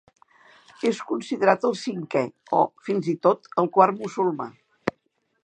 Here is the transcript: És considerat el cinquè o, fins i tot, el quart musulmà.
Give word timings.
És 0.91 1.01
considerat 1.09 1.67
el 1.69 1.77
cinquè 1.81 2.23
o, 2.61 2.63
fins 2.89 3.11
i 3.15 3.17
tot, 3.27 3.53
el 3.65 3.71
quart 3.79 4.01
musulmà. 4.03 4.51